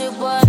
you, 0.00 0.10
boy. 0.12 0.45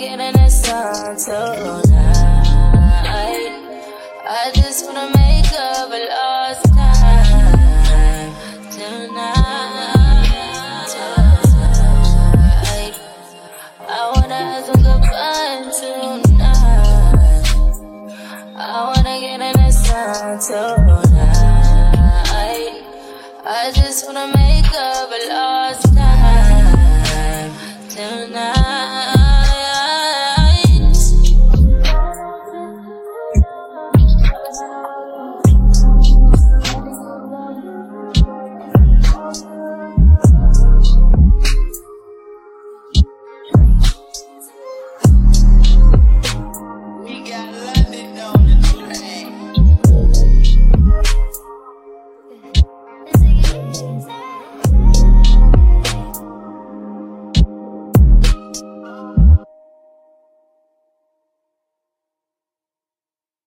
getting 0.00 0.32
this 0.32 0.68
on 0.70 1.16
tonight. 1.16 1.84
I 4.30 4.50
just 4.54 4.86
wanna 4.86 5.10
make 5.16 5.52
up 5.52 5.90
a 5.90 5.98
lost 6.14 6.64
time 6.74 8.32
tonight. 8.70 9.48
I 13.88 14.12
wanna 14.14 14.34
have 14.34 14.64
some 14.66 14.82
good 14.86 15.02
fun 15.10 15.58
tonight. 15.78 17.46
I 18.56 18.58
wanna 18.88 19.14
get 19.20 19.40
in 19.40 19.52
this 19.64 19.90
on 19.90 20.38
tonight. 20.38 21.88
I 23.44 23.72
just 23.74 24.06
wanna 24.06 24.26
make 24.36 24.72
up 24.74 25.10
a 25.10 25.18
lost. 25.28 25.57